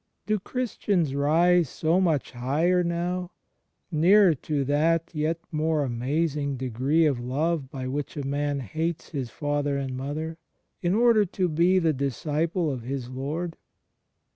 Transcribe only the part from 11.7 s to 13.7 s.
the disciple of His Lord?